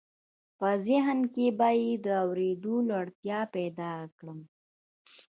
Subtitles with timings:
[0.57, 4.39] په ذهن کې به یې د اورېدو لېوالتیا پیدا کړم